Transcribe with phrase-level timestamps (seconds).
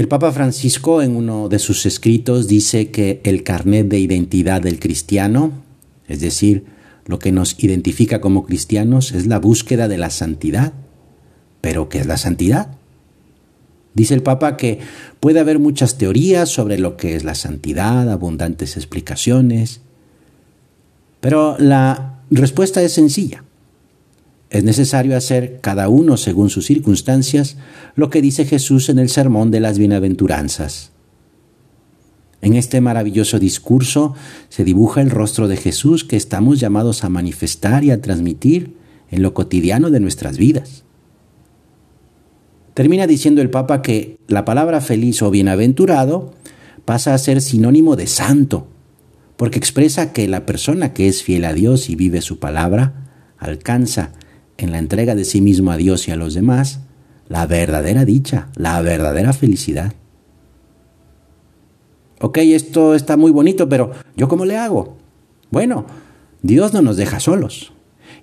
[0.00, 4.80] El Papa Francisco en uno de sus escritos dice que el carnet de identidad del
[4.80, 5.52] cristiano,
[6.08, 6.64] es decir,
[7.04, 10.72] lo que nos identifica como cristianos, es la búsqueda de la santidad.
[11.60, 12.78] ¿Pero qué es la santidad?
[13.92, 14.78] Dice el Papa que
[15.20, 19.82] puede haber muchas teorías sobre lo que es la santidad, abundantes explicaciones,
[21.20, 23.44] pero la respuesta es sencilla.
[24.50, 27.56] Es necesario hacer cada uno según sus circunstancias
[27.94, 30.90] lo que dice Jesús en el Sermón de las Bienaventuranzas.
[32.42, 34.14] En este maravilloso discurso
[34.48, 38.74] se dibuja el rostro de Jesús que estamos llamados a manifestar y a transmitir
[39.10, 40.84] en lo cotidiano de nuestras vidas.
[42.74, 46.34] Termina diciendo el Papa que la palabra feliz o bienaventurado
[46.84, 48.66] pasa a ser sinónimo de santo,
[49.36, 54.12] porque expresa que la persona que es fiel a Dios y vive su palabra alcanza
[54.64, 56.80] en la entrega de sí mismo a Dios y a los demás,
[57.28, 59.92] la verdadera dicha, la verdadera felicidad.
[62.20, 64.98] Ok, esto está muy bonito, pero ¿yo cómo le hago?
[65.50, 65.86] Bueno,
[66.42, 67.72] Dios no nos deja solos.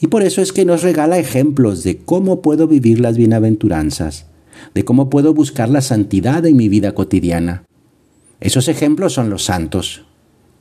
[0.00, 4.26] Y por eso es que nos regala ejemplos de cómo puedo vivir las bienaventuranzas,
[4.74, 7.64] de cómo puedo buscar la santidad en mi vida cotidiana.
[8.40, 10.04] Esos ejemplos son los santos.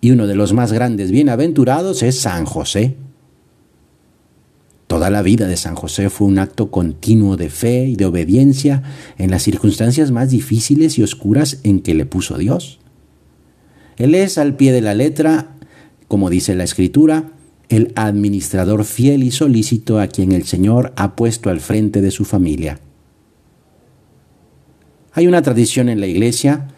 [0.01, 2.97] Y uno de los más grandes bienaventurados es San José.
[5.03, 8.83] Toda la vida de San José fue un acto continuo de fe y de obediencia
[9.17, 12.79] en las circunstancias más difíciles y oscuras en que le puso Dios.
[13.97, 15.57] Él es al pie de la letra,
[16.07, 17.33] como dice la Escritura,
[17.67, 22.23] el administrador fiel y solícito a quien el Señor ha puesto al frente de su
[22.23, 22.79] familia.
[25.11, 26.69] Hay una tradición en la Iglesia,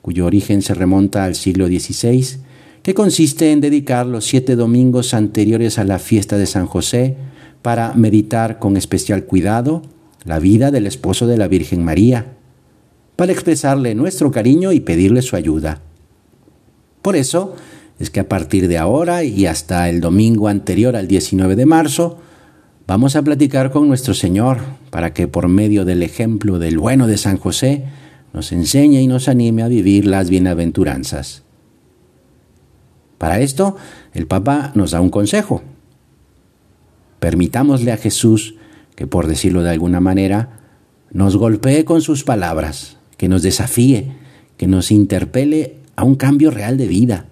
[0.00, 2.38] cuyo origen se remonta al siglo XVI,
[2.82, 7.18] que consiste en dedicar los siete domingos anteriores a la fiesta de San José
[7.64, 9.80] para meditar con especial cuidado
[10.26, 12.26] la vida del esposo de la Virgen María,
[13.16, 15.80] para expresarle nuestro cariño y pedirle su ayuda.
[17.00, 17.56] Por eso
[17.98, 22.18] es que a partir de ahora y hasta el domingo anterior al 19 de marzo,
[22.86, 24.58] vamos a platicar con nuestro Señor
[24.90, 27.86] para que por medio del ejemplo del bueno de San José
[28.34, 31.44] nos enseñe y nos anime a vivir las bienaventuranzas.
[33.16, 33.76] Para esto,
[34.12, 35.62] el Papa nos da un consejo.
[37.24, 38.56] Permitámosle a Jesús
[38.96, 40.60] que, por decirlo de alguna manera,
[41.10, 44.12] nos golpee con sus palabras, que nos desafíe,
[44.58, 47.24] que nos interpele a un cambio real de vida.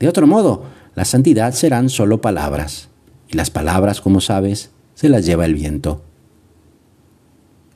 [0.00, 0.64] De otro modo,
[0.96, 2.88] la santidad serán solo palabras,
[3.28, 6.02] y las palabras, como sabes, se las lleva el viento.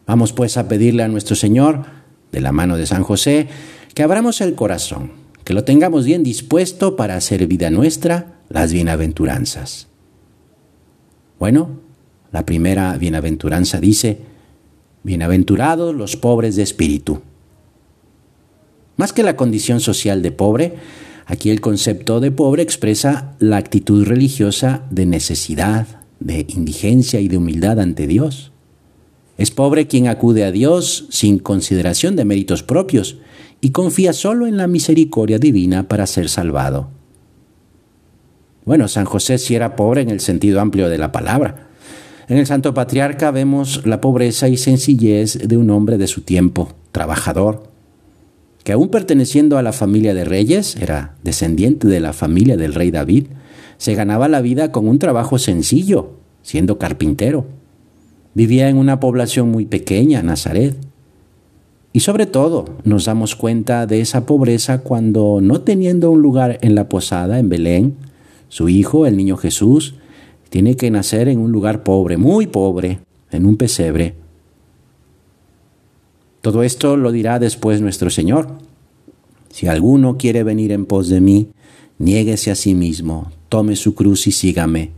[0.05, 1.85] Vamos pues a pedirle a nuestro Señor,
[2.33, 3.47] de la mano de San José,
[3.95, 5.13] que abramos el corazón,
[5.45, 9.87] que lo tengamos bien dispuesto para hacer vida nuestra las bienaventuranzas.
[11.39, 11.81] Bueno,
[12.33, 14.19] la primera bienaventuranza dice,
[15.03, 17.21] Bienaventurados los pobres de espíritu.
[18.97, 20.75] Más que la condición social de pobre,
[21.27, 25.87] aquí el concepto de pobre expresa la actitud religiosa de necesidad,
[26.19, 28.51] de indigencia y de humildad ante Dios.
[29.39, 33.19] Es pobre quien acude a Dios sin consideración de méritos propios
[33.61, 36.96] y confía solo en la misericordia divina para ser salvado.
[38.67, 41.69] Bueno, San José sí era pobre en el sentido amplio de la palabra.
[42.27, 46.73] En el Santo Patriarca vemos la pobreza y sencillez de un hombre de su tiempo,
[46.91, 47.63] trabajador,
[48.65, 52.91] que aún perteneciendo a la familia de reyes, era descendiente de la familia del rey
[52.91, 53.29] David,
[53.79, 57.47] se ganaba la vida con un trabajo sencillo, siendo carpintero.
[58.35, 60.77] Vivía en una población muy pequeña, Nazaret.
[61.93, 66.75] Y sobre todo nos damos cuenta de esa pobreza cuando, no teniendo un lugar en
[66.75, 67.95] la posada en Belén,
[68.49, 69.95] su hijo, el niño Jesús,
[70.49, 73.01] tiene que nacer en un lugar pobre, muy pobre,
[73.31, 74.15] en un pesebre.
[76.41, 78.59] Todo esto lo dirá después nuestro Señor.
[79.51, 81.49] Si alguno quiere venir en pos de mí,
[81.99, 84.93] niéguese a sí mismo, tome su cruz y sígame,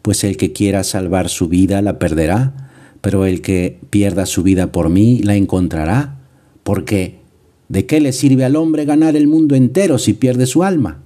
[0.00, 2.70] pues el que quiera salvar su vida la perderá,
[3.00, 6.20] pero el que pierda su vida por mí la encontrará,
[6.62, 7.20] porque
[7.68, 11.03] ¿de qué le sirve al hombre ganar el mundo entero si pierde su alma?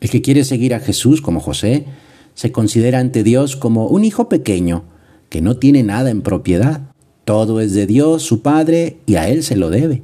[0.00, 1.84] El que quiere seguir a Jesús como José
[2.34, 4.84] se considera ante Dios como un hijo pequeño
[5.28, 6.92] que no tiene nada en propiedad.
[7.24, 10.02] Todo es de Dios, su Padre, y a Él se lo debe.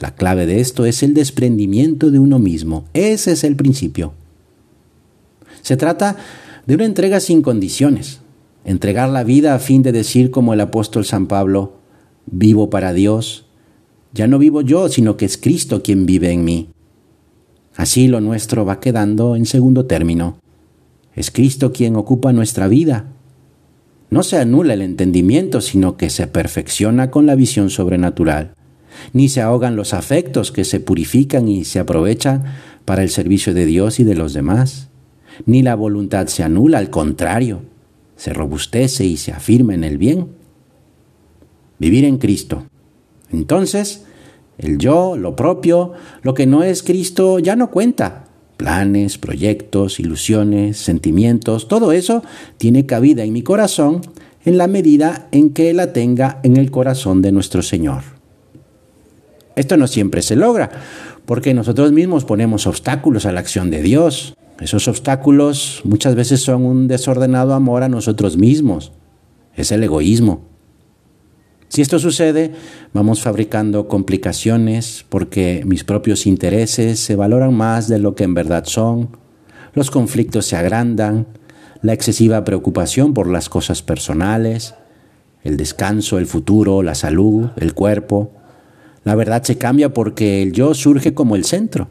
[0.00, 2.86] La clave de esto es el desprendimiento de uno mismo.
[2.94, 4.14] Ese es el principio.
[5.60, 6.16] Se trata
[6.66, 8.20] de una entrega sin condiciones.
[8.64, 11.74] Entregar la vida a fin de decir como el apóstol San Pablo,
[12.26, 13.46] vivo para Dios.
[14.12, 16.68] Ya no vivo yo, sino que es Cristo quien vive en mí.
[17.76, 20.38] Así lo nuestro va quedando en segundo término.
[21.14, 23.06] Es Cristo quien ocupa nuestra vida.
[24.10, 28.54] No se anula el entendimiento, sino que se perfecciona con la visión sobrenatural.
[29.12, 32.44] Ni se ahogan los afectos que se purifican y se aprovechan
[32.84, 34.88] para el servicio de Dios y de los demás.
[35.46, 37.62] Ni la voluntad se anula, al contrario,
[38.16, 40.28] se robustece y se afirma en el bien.
[41.78, 42.66] Vivir en Cristo.
[43.32, 44.04] Entonces,
[44.58, 48.24] el yo, lo propio, lo que no es Cristo ya no cuenta.
[48.56, 52.22] Planes, proyectos, ilusiones, sentimientos, todo eso
[52.58, 54.02] tiene cabida en mi corazón
[54.44, 58.02] en la medida en que la tenga en el corazón de nuestro Señor.
[59.56, 60.70] Esto no siempre se logra,
[61.26, 64.34] porque nosotros mismos ponemos obstáculos a la acción de Dios.
[64.60, 68.92] Esos obstáculos muchas veces son un desordenado amor a nosotros mismos.
[69.54, 70.51] Es el egoísmo.
[71.72, 72.52] Si esto sucede,
[72.92, 78.66] vamos fabricando complicaciones porque mis propios intereses se valoran más de lo que en verdad
[78.66, 79.16] son,
[79.72, 81.28] los conflictos se agrandan,
[81.80, 84.74] la excesiva preocupación por las cosas personales,
[85.44, 88.32] el descanso, el futuro, la salud, el cuerpo.
[89.02, 91.88] La verdad se cambia porque el yo surge como el centro.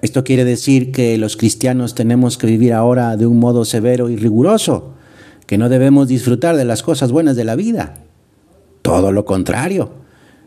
[0.00, 4.16] Esto quiere decir que los cristianos tenemos que vivir ahora de un modo severo y
[4.16, 4.95] riguroso,
[5.46, 7.94] que no debemos disfrutar de las cosas buenas de la vida.
[8.82, 9.90] Todo lo contrario.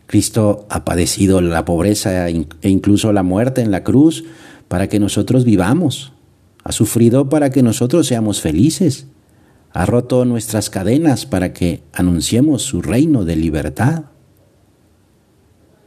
[0.05, 4.25] Cristo ha padecido la pobreza e incluso la muerte en la cruz
[4.67, 6.13] para que nosotros vivamos.
[6.63, 9.07] Ha sufrido para que nosotros seamos felices.
[9.71, 14.05] Ha roto nuestras cadenas para que anunciemos su reino de libertad.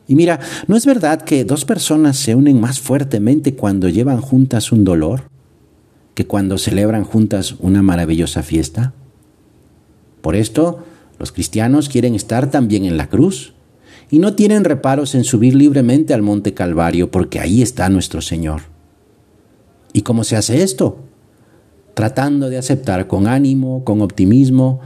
[0.07, 4.73] Y mira, ¿no es verdad que dos personas se unen más fuertemente cuando llevan juntas
[4.73, 5.25] un dolor
[6.15, 8.93] que cuando celebran juntas una maravillosa fiesta?
[10.23, 10.85] Por esto,
[11.19, 13.53] los cristianos quieren estar también en la cruz
[14.11, 18.63] y no tienen reparos en subir libremente al monte Calvario porque ahí está nuestro Señor.
[19.93, 21.01] ¿Y cómo se hace esto?
[21.95, 24.81] Tratando de aceptar con ánimo, con optimismo,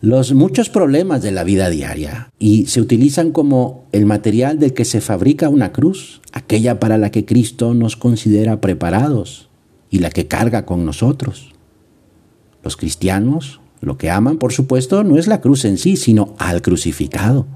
[0.00, 4.86] los muchos problemas de la vida diaria y se utilizan como el material del que
[4.86, 9.50] se fabrica una cruz, aquella para la que Cristo nos considera preparados
[9.90, 11.52] y la que carga con nosotros.
[12.62, 16.60] Los cristianos lo que aman, por supuesto, no es la cruz en sí, sino al
[16.60, 17.46] crucificado.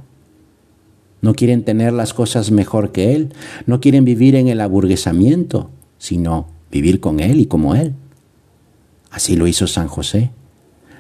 [1.21, 3.33] No quieren tener las cosas mejor que Él,
[3.67, 7.95] no quieren vivir en el aburguesamiento, sino vivir con Él y como Él.
[9.11, 10.31] Así lo hizo San José.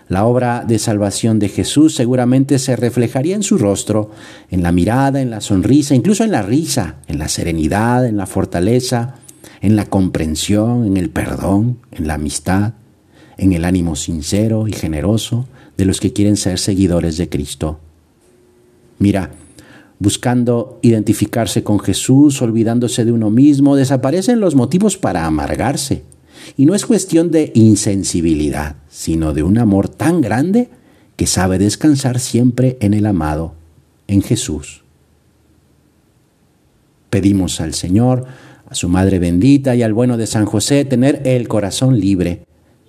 [0.08, 4.10] La obra de salvación de Jesús seguramente se reflejaría en su rostro,
[4.50, 8.26] en la mirada, en la sonrisa, incluso en la risa, en la serenidad, en la
[8.26, 9.14] fortaleza,
[9.62, 12.74] en la comprensión, en el perdón, en la amistad
[13.36, 15.46] en el ánimo sincero y generoso
[15.76, 17.78] de los que quieren ser seguidores de Cristo.
[18.98, 19.32] Mira,
[19.98, 26.02] buscando identificarse con Jesús, olvidándose de uno mismo, desaparecen los motivos para amargarse.
[26.56, 30.68] Y no es cuestión de insensibilidad, sino de un amor tan grande
[31.16, 33.54] que sabe descansar siempre en el amado,
[34.08, 34.82] en Jesús.
[37.10, 38.26] Pedimos al Señor,
[38.68, 42.44] a su Madre bendita y al bueno de San José tener el corazón libre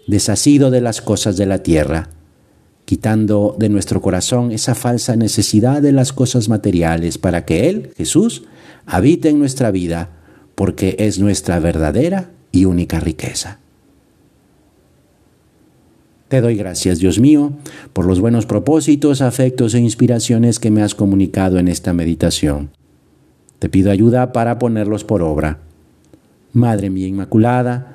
[0.08, 2.10] desasido de las cosas de la tierra,
[2.86, 8.44] quitando de nuestro corazón esa falsa necesidad de las cosas materiales para que Él, Jesús,
[8.86, 10.10] habite en nuestra vida,
[10.54, 13.60] porque es nuestra verdadera y única riqueza.
[16.28, 17.54] Te doy gracias, Dios mío,
[17.94, 22.72] por los buenos propósitos, afectos e inspiraciones que me has comunicado en esta meditación.
[23.60, 25.60] Te pido ayuda para ponerlos por obra.
[26.52, 27.95] Madre mía Inmaculada,